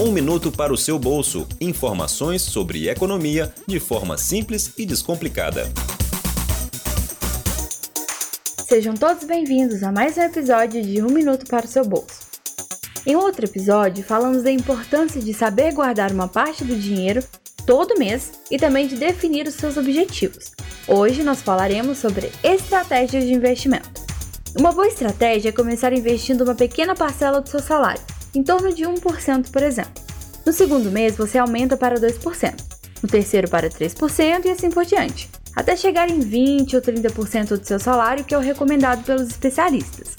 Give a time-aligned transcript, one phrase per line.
[0.00, 1.46] Um minuto para o seu bolso.
[1.60, 5.70] Informações sobre economia de forma simples e descomplicada.
[8.66, 12.30] Sejam todos bem-vindos a mais um episódio de Um Minuto para o seu bolso.
[13.06, 17.22] Em outro episódio, falamos da importância de saber guardar uma parte do dinheiro
[17.66, 20.52] todo mês e também de definir os seus objetivos.
[20.88, 24.00] Hoje nós falaremos sobre estratégias de investimento.
[24.58, 28.00] Uma boa estratégia é começar investindo uma pequena parcela do seu salário,
[28.34, 30.02] em torno de 1%, por exemplo.
[30.44, 32.54] No segundo mês, você aumenta para 2%,
[33.02, 37.66] no terceiro para 3% e assim por diante, até chegar em 20 ou 30% do
[37.66, 40.16] seu salário, que é o recomendado pelos especialistas.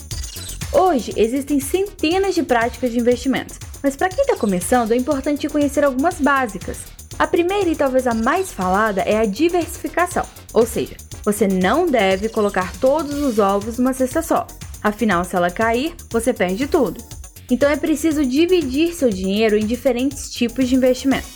[0.71, 5.83] Hoje existem centenas de práticas de investimentos, mas para quem está começando é importante conhecer
[5.83, 6.77] algumas básicas.
[7.19, 12.29] A primeira e talvez a mais falada é a diversificação, ou seja, você não deve
[12.29, 14.47] colocar todos os ovos numa cesta só.
[14.81, 17.03] Afinal, se ela cair, você perde tudo.
[17.51, 21.27] Então é preciso dividir seu dinheiro em diferentes tipos de investimento.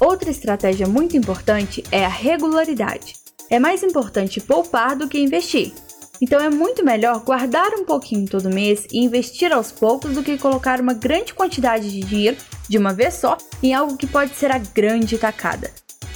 [0.00, 3.14] Outra estratégia muito importante é a regularidade.
[3.48, 5.72] É mais importante poupar do que investir.
[6.20, 10.36] Então é muito melhor guardar um pouquinho todo mês e investir aos poucos do que
[10.36, 12.36] colocar uma grande quantidade de dinheiro
[12.68, 15.70] de uma vez só em algo que pode ser a grande tacada.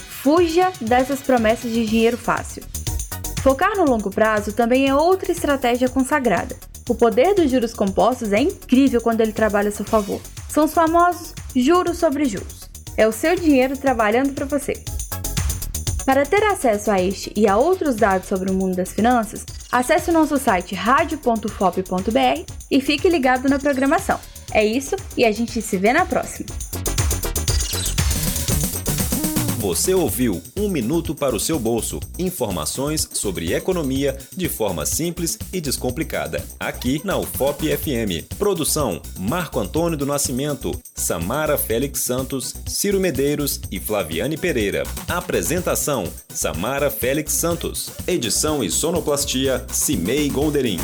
[0.09, 2.63] Fuja dessas promessas de dinheiro fácil.
[3.41, 6.57] Focar no longo prazo também é outra estratégia consagrada.
[6.87, 10.21] O poder dos juros compostos é incrível quando ele trabalha a seu favor.
[10.49, 12.69] São os famosos juros sobre juros.
[12.95, 14.73] É o seu dinheiro trabalhando para você.
[16.05, 20.09] Para ter acesso a este e a outros dados sobre o mundo das finanças, acesse
[20.09, 24.17] o nosso site radio.fop.br e fique ligado na programação.
[24.53, 26.47] É isso e a gente se vê na próxima.
[29.57, 31.99] Você ouviu Um Minuto para o seu bolso.
[32.19, 36.45] Informações sobre economia de forma simples e descomplicada.
[36.59, 38.35] Aqui na UFOP FM.
[38.37, 44.83] Produção: Marco Antônio do Nascimento, Samara Félix Santos, Ciro Medeiros e Flaviane Pereira.
[45.07, 47.89] Apresentação: Samara Félix Santos.
[48.05, 50.77] Edição e sonoplastia: Cimei Golderim.